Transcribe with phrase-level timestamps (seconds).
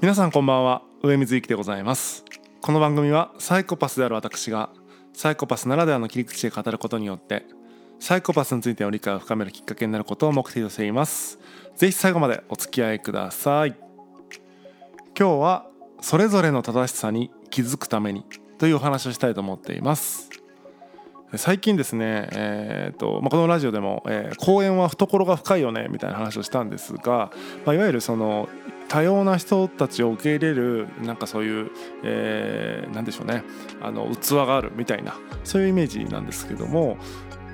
[0.00, 0.80] 皆さんこんばんは。
[1.02, 2.24] 上水幸でございます。
[2.62, 4.70] この番組はサイコパスである私が
[5.12, 7.44] サイコパスならではの切り口で語ることによって
[7.98, 11.38] サイコパスについての理解を深めるきっかけになることを目的としています。
[11.76, 13.76] ぜひ最後までお付き合いください。
[15.18, 15.66] 今日は
[16.00, 18.24] それぞれの正しさに気づくために
[18.56, 20.30] というお話をしたいと思っています。
[21.36, 27.30] 最近ですね、えーとまあ、このラジオでも、えー、公園は懐が深いよねみたいな話をしたんですが、
[27.66, 28.48] まあ、いわゆるその
[28.90, 31.70] 多様な人たちを受け入れるなんかそういう、
[32.02, 33.44] えー、でしょうね。
[33.80, 36.98] あの器があるみたいなそういうイメージなんですけども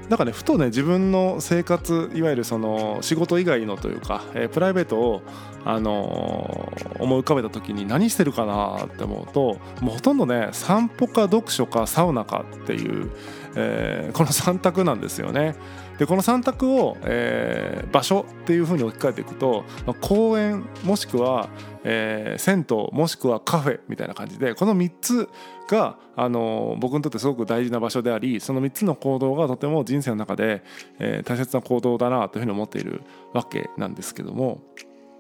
[0.09, 5.23] なんかねふとね自分の生活いわゆるその仕事以外のというか、えー、プライベートを、
[5.67, 13.11] あのー、思い浮かべた時に何してるかなって思うともうほとんどね散歩か読書かサウナかっていう、
[13.57, 15.55] えー、この3択なんですよね。
[15.99, 19.65] でこの3択を、えー、場所っていうふうに置き換えていくと、
[20.03, 21.49] 公園もしくは、
[21.85, 25.29] えー、銭湯もしくはカフェみたいな感じでこの3つ
[25.69, 30.63] が、あの僕にとってすごく大事な場所でありその3つの行動がとても人生の中で、
[30.99, 33.03] えー、大切な行動だなというふうに思っている
[33.35, 34.63] わけなんですけども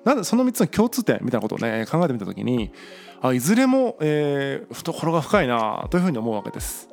[0.04, 2.72] なんでその3つの共通点みたいなことをね考えてみた時に
[3.20, 6.88] あいずれも、えー、懐が深いなというふうに思うわけです。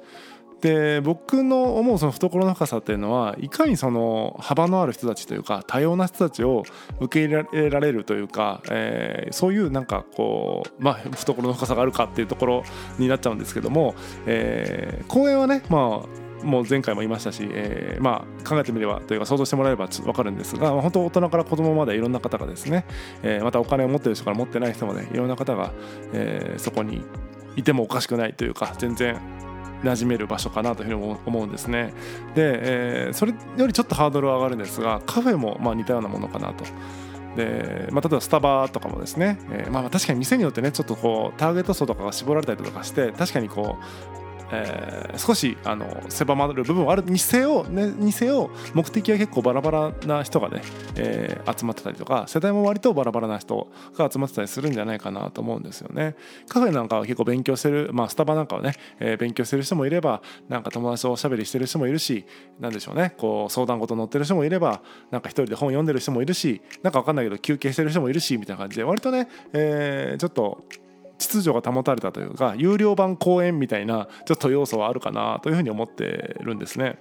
[0.63, 6.63] で僕の思うその懐の深さっていうのはいかにその幅のある人たちというか多様な人たちを
[7.01, 12.63] 受け入れられるというか、えー、そういうなんかこうまあ懐の深さがあるかっていうところ
[12.97, 13.93] になっちゃうんですけども、
[14.25, 22.85] えー、公演はねまあもう前回も言いましたし、えー、まあ考えてみればというか想像してもらえれば分かるんですが、まあ、本当大人から子供までいろんな方がですね、
[23.21, 25.73] えー、またお金を持ってる人から持ってない人までいろんな方が、
[26.13, 27.03] えー、そこに
[27.57, 29.19] いてもおかしくないというか全然
[29.83, 31.93] 馴染める場所かなというふうに思うんですね。
[32.35, 36.65] で、えー、それよりちょっとハードルは上がるんですがカフェもまあ似たようなものかなと。
[37.35, 44.22] で、まあ、例えばスタバとかもですね、えー、まあ確かに店によってねちょっとこうターゲット層とかが絞られたりとかして確かにこう
[44.53, 50.61] えー、少しあの狭まる部分はあるにせよ、ね、にせよ目的は結構バラバラな人がね、
[50.95, 56.15] えー、集まってたりとか世代も割とバラバラな人が集まってたりするんじゃないかなと思うんですよね。
[56.47, 62.25] カフェなんかは結構勉強してる、まあ、スタバなんかはね、えー、勉強してる人もいればなんか友達とおしゃべりしてる人もいるし
[62.59, 64.81] なんでしょうねこう相談事乗ってる人もいれば
[65.11, 70.63] なんか一人で本読んでる人もいるしなんか分かんないけど休憩してる人もいるしみたいな感じで割とね、えー、ちょっと
[71.17, 76.97] 秩序が保たれたというか有料版公演みたいなちょっと要素はあるかなというふうに思ってるんですね。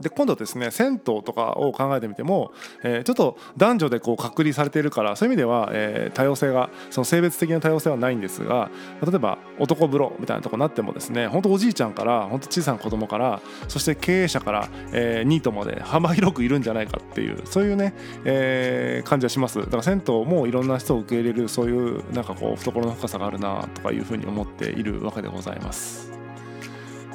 [0.00, 8.70] で今度ですね銭湯とかを考えてみても、えー、ちょっと男女でこう隔離されているからそういう意味では、えー、多様性がその性別的な多様性はないんですが
[9.02, 17.94] 例えば男風呂みたいなとこになってもですね本当おじいちゃんから本当小さな子供からそして経営者から、えー、ニートまで幅広くいるんじゃないかっていうそういうね、
[18.24, 26.23] えー、感じはしますだから銭湯もいろんな人を受け入れるそういうなんかこう懐の深さがあるなとかいうふうに思っているわけでございます。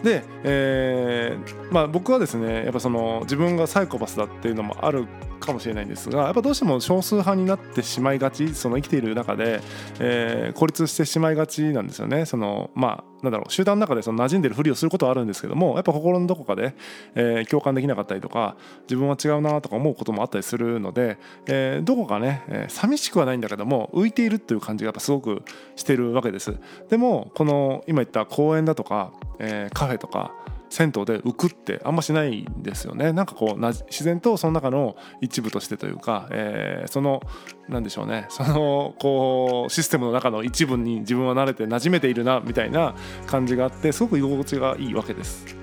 [0.03, 5.07] で、えーまあ、僕はですねやっぱその自分がサイコパスだっていうのもある
[5.39, 9.61] かもしれないんですがやっぱどうしても少数派になってしまいがちその生きている中で、
[9.99, 12.25] えー、孤立してしまいがちなんですよね。
[12.25, 16.73] そのまあなんだろう集団の中でその馴染んでるふりをすることはあるんですけどもやっぱ心のどこかで、
[17.15, 25.43] えー、共感できなかったりとか自分は違うなとか思うこともあったりするので、えー、どこかね、えー、寂しくはないんだけども浮いているっていう感じがやっぱすごく
[25.75, 26.55] してるわけです。
[26.89, 30.33] でもこの今言った公園だとか、えー、カフェとか
[30.69, 33.11] 銭湯で浮くってあんましないんですよね。
[33.13, 37.21] なんかこう自然とその中の一部としてというか、えー、その
[37.67, 38.25] なんでしょうね。
[38.29, 45.57] そのこうシステムの中の一部に自分は慣れて馴染めているなみたいな感じがあってすごく居心地がいいわけです。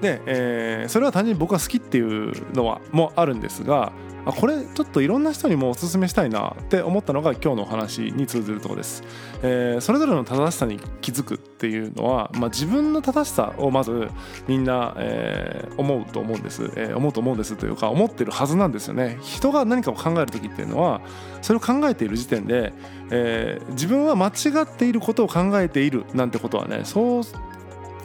[0.00, 3.92] で、えー、それは単純に僕が好きっていうのはもあるんですが
[4.26, 9.02] あこれちょっといろんな人にもおすすめしたいなって思ったのが今日のお話に通ずるところです、
[9.42, 14.10] えー、それぞれの正しさに気づくっていうのは、まあ、自分の正しさをまず
[14.46, 19.18] みんな、えー、思うと思うんです、えー、思うと思うんですというか思ってるはずなんですよね。
[19.22, 21.00] 人が何かを考える時っていうのは
[21.40, 22.74] それを考えている時点で、
[23.10, 27.22] えー、自分は間違っていることを考えているなんてことはねそう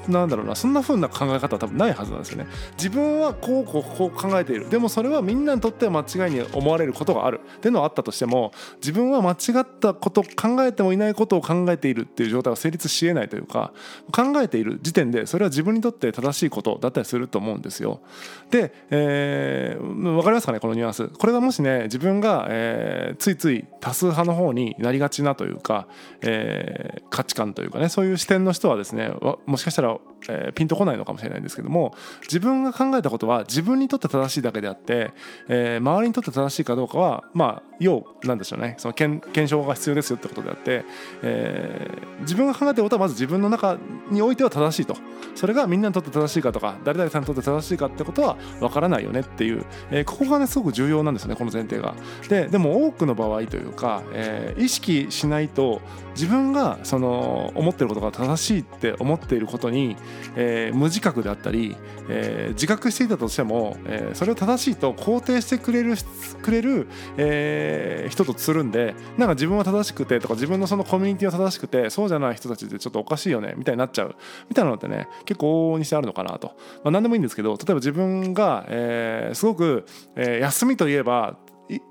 [0.08, 2.48] なんだろうなそんな風な考え方は多分ないはずなんですよね。
[2.78, 4.70] 自分はこうこうこう考えている。
[4.70, 7.40] でもそれはみんなにとっては間違いに思われることがある。
[7.58, 13.74] っていうのはあったとしても自分は間違ったこと考えてもいないことを考えているっていう状態は成立しえないというか
[14.12, 18.02] 考えている時点でそれは自分にとって正しいことだったりすると思うんですよ。
[18.50, 21.08] で、えー、分かりますかねこのニュアンス。
[21.08, 25.88] これがもしね自分が、えー、ついつい多数派の方になりがちなというか、
[26.22, 29.12] えー、価値観というかねそういう視点の人はですね
[29.46, 29.91] もしかしたら
[30.30, 35.12] えー、ピンとこないのかもしれないんですけども自分が考えたことは自分にとって正しいだけであって、
[35.48, 40.86] えー、周りにとって正しいかどうかはまあ要なんでしょうねその検検証が必要ですよってことであって、
[41.24, 43.78] えー、自分が考えたことはまず自分の中
[44.12, 44.96] においては正しいと
[45.34, 51.96] それがみんなにとって正しいかとか誰々さんにとって正しいかってことはわからないよねっていう、えー、ここがねすごく重要なんですねこの前提が。
[52.30, 55.82] ででも多くの場合というか、えー、意識しないと
[56.14, 59.98] 自分がその思ってることが正しいって思っていることにに、
[60.36, 61.76] えー、無自覚であったり、
[62.10, 65.96] えー、自覚していたとしても、えー、それを正しいと肯定してくれる
[66.42, 66.88] くれる、
[67.18, 74.16] えー、人とつるんでなんか自分は正しくてとか自分のそのコミュニティは正しくてそうじゃない人たちってちょっとおかしいよねみたいになっちゃう。
[74.50, 79.86] みたいなのってね結構往々にしてあるのかなと、まあ、何でもいいんですけど例えば自分が、えー、すごく、
[80.16, 81.38] えー、休みといえば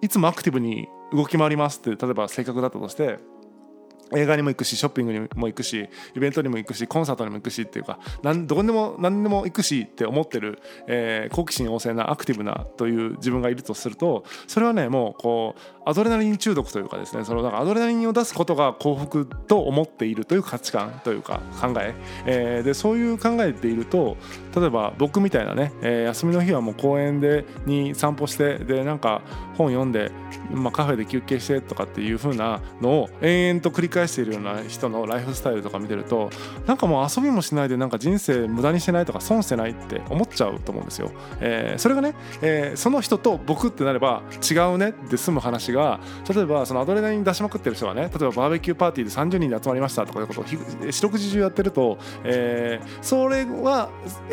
[0.02, 3.18] いつもアクティブに動き回りますって例えば性格だったとして
[4.16, 21.94] 映画にも行くしショッピングにも行くしイベントにも行くしコンサートにも行くしっていうかなんどこでも何でも行くしって思ってる、えー、好奇心旺盛なアクティブなという自分がいるとするとそれはねもうこうアドレナリン中毒というかですねそのなんかアドレナリンを出すことが幸福と思っているという価値観というか考え
[22.26, 24.16] えー、でそういう考えていると
[24.54, 29.22] 例えば僕みたいなね、えー、休みの日はもう公園でに散歩してでなんか
[29.56, 30.10] 本読んで、
[30.50, 36.30] まあ、カフェで休憩してとかっていう風なのを延々と繰り返しているような人のライフスタイルとか見てると
[36.66, 41.10] なんかもう遊びもしないでなんか人生無駄にしてないとか損してないって思っちゃうと思うんですよ。
[41.40, 45.79] えー、それがね、えー、その人と僕ってなれば違うねって済む話が
[46.28, 50.44] 例えばそのアドレナリン出しまくってる人がね例えばバーベキューパーティーで30人で集まりましたとかいうことを
[50.90, 53.90] 四六時中やってると、えー、それは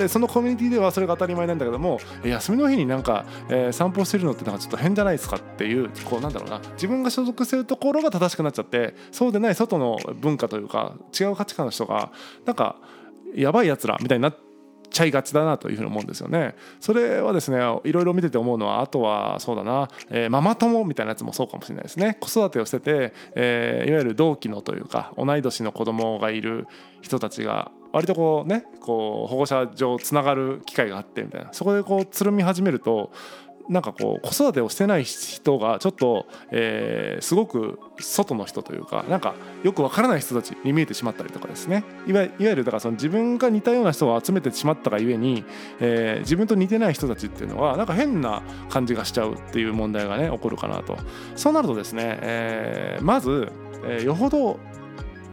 [0.07, 12.11] そのコミュニティではそれが当たり前なんだけども休みの日になんか、えー、散歩してるのってなんかちょっと変じゃないですかっていうこうなんだろうな自分が所属してるところが正しくなっちゃってそうでない外の文化というか違う価値観の人が
[12.45, 12.75] なんか
[13.35, 14.46] やばいやつらみたいになって
[14.89, 16.55] ちゃいがちだなというふうに思うんですよね。
[16.79, 22.17] それはですねいろいろ見てて思うのはあとはそうだな、えー、ママ友みたいなやつもそうかもしれないですね。
[22.19, 26.67] 子育てをしてて、えー、いわゆる同期のというか同い年の子供がいる
[27.01, 33.11] 人たちが割とこうねこう保護者上つながる機会があってみたいなそこでこうつるみ始めると
[33.69, 41.83] なんかこう子育てをしてない人がちょっと、えー、すごく外の人というかなんかよくわからない人たちに見えてしまったりとかですね。
[42.07, 45.43] いわゆるだからその自分が似たような人を集めてしまったがゆえに、
[45.79, 50.97] えー、自分と似てない人たちっていうのはなんか変な感じがしちゃうっていう問題がね起こるかなと。
[51.35, 53.51] そうなるとですね、えー、まず、
[53.85, 54.59] えー、よほど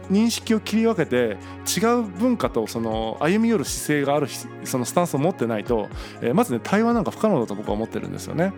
[0.09, 4.27] 認識を切り分けて違う文化とその歩み寄る姿勢がある
[4.63, 5.89] そのスタンスを持ってないと、
[6.21, 8.53] えー、まずね対話なんか不可能だと僕は思ってるんですよね。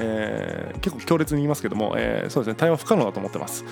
[0.00, 3.64] えー、結構強烈に言いますけども、えー、そうですね対話不可能だと思ってます。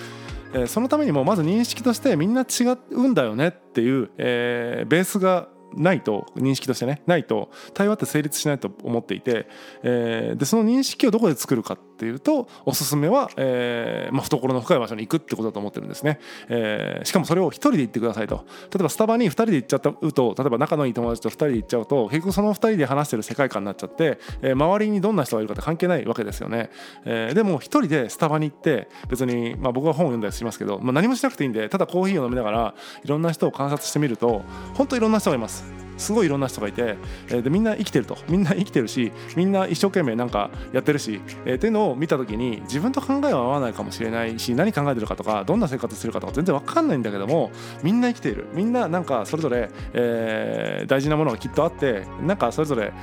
[0.53, 9.47] えー、そのためにもまず認識としてみんな違うんだよねっていう、えー、ベースがないと認識としてねないと対話って成立しないと思っていて、
[9.83, 18.45] えー、でその認識をどこで作るかってっていうとおすすめは、えーまあ、懐の深い場所に行くってことだと思ってるんですね、えー、しかもそれを1人で行ってくださいと。
[18.71, 26.69] 例えばスタバに2人で行っちゃうと例えば仲のいい友達と2人で行っちゃうと結局その2人で話してる世界観になっちゃって、えー、周りにどんな人がいるかって関係ないわけですよね、
[27.05, 34.43] えー、でも1人でスタバに行って別に、まあ、僕は本を読んだりしますけど、まあ、何もしなくていいんでただコーヒーを飲みながらいろんな人を観察してみると
[34.75, 35.86] 本当いろんな人がいます。
[35.97, 36.97] すごいいろんな人がいて、
[37.27, 47.51] えー、でみんな生きてるとみんな生きてるしみんな一生懸命なんかやってるし、えー、っていうのを見た時に自分と考えは合わないかもしれないし何考えてるかとかどんな生活してるかとか全然分かんないんだけども
[47.83, 52.93] みんな生きているみんななんかそれぞれ、えー、大事なものがきっとあってなんかそれぞれ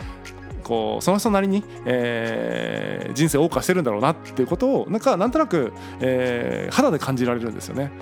[0.65, 7.93] こうその人なりに、えー、人生を謳歌してるんだろうなっていうことをなんかなんとなく、えー、肌で感じられるんですよね。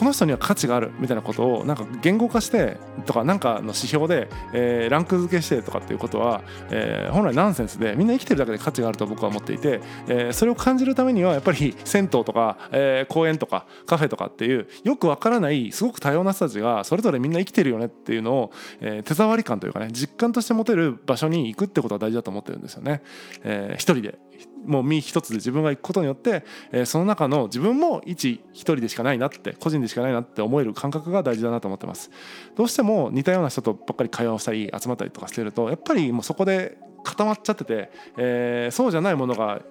[0.00, 6.40] この人には価値があるみたいなことをなんか言語化してとかなんかの指標で、えー、ランク付けしてとかっていうことは、
[6.70, 23.02] えー、本来ナンセンスでみんな生きてるだけで価値があると僕は思っていて、えー、それを感じるためにはやっぱり銭湯とか、えー、公園とかカフェとかっていうよくわからないすごく多様な人たちがそれぞれみんな生きてるよねっていうのを、えー、手触り感というかね実感として持てる場所に行くってことは大事だと思ってるんですよね。
[23.44, 24.18] えー、一人で
[24.64, 32.10] もう身一つで自分が行くことによって、えー、その中の自分も一一人でしかないなって個人でしかないなって思える感覚が大事だなと思ってます。
[32.56, 39.62] どうしても似たような人とばっかり会話をしたり集まったりとかしてるとやっぱりもうそこで固まっちゃってて、えー、そうじゃないものが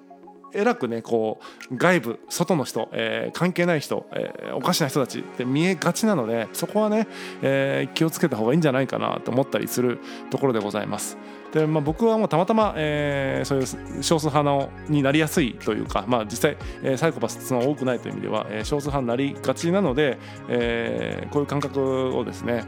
[0.54, 1.40] えらくねこ
[1.72, 7.08] う外部外の人、えー、関係ない人、えー、おかしな人たちって見えがちなのでそこはね、
[7.42, 11.18] えー、気をつけた方がいいんじゃないかなと思ったりするところでございます。
[11.54, 22.66] でまあ、僕はもうたまたま、えー、そういう少数派のになりやすいというか、まあ、実際、えー、サイコパスの多くないという意味では、えー、少数派になりがちなので、えー、こういう感覚をですね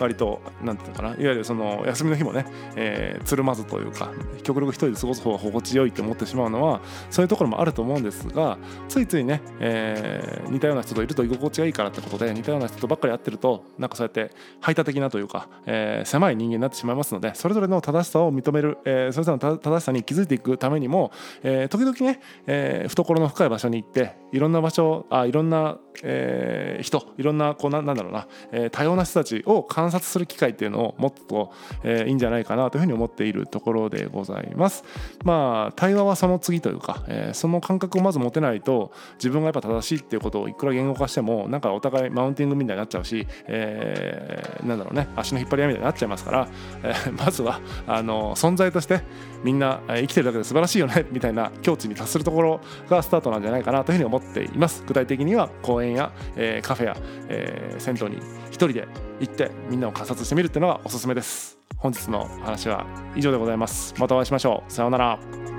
[0.00, 1.22] 割と何て言うのかな。
[1.22, 2.46] いわゆるその休みの日もね、
[2.76, 4.10] えー、つるまずというか
[4.42, 8.58] 極力一人で過ごす方が心地よいって思ってしまうのはそういうところもあると思うんですが
[8.88, 34.82] ついついね、えー、似たような人といると居心地がいいからってことで似たような人とばっかり会ってるとなんかそうやって排他的なというか、えー、狭い人間になってしまいますのでそれぞれの正しさを認める、えー、それぞれの正しさに気づいていくためにも、えー、時々ね、えー、懐の深い場所に行っていろんな場所あいろんな、えー、人いろんなこうななんだろうな、えー、多様な人たちを観察する機会っていうのをもっと、えー、いいんじゃないかなというふうに思っているところでございます。
[35.24, 46.48] まあ対話はその次というか、えー、その感覚をまず持てないと自分がやっぱ正しいっていうことをいくら言語化してもなんかお互いマウンティングみたいになっちゃうし、えー、なんだろうね足の引っ張り合いみたいになっちゃいますから、
[46.82, 49.02] えー、まずはあの存在として
[49.42, 56.96] みんな生きてるだけで素晴らしいよねみたいな境地に達するところがスタートなんじゃないかなというふうに思っています具体的には公園や、えー、カフェや、
[57.28, 58.88] えー、銭湯に一人で
[59.20, 61.58] 行ってみんなを観察してみるっていうのがおすすめです。
[61.76, 63.94] 本日の話は以上でございます。
[63.98, 64.72] またお会いしましょう。
[64.72, 65.53] さようなら。